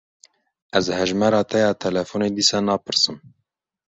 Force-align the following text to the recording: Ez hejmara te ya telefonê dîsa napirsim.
Ez 0.79 0.87
hejmara 0.99 1.41
te 1.51 1.59
ya 1.63 1.67
telefonê 1.85 2.29
dîsa 2.37 2.57
napirsim. 2.65 3.17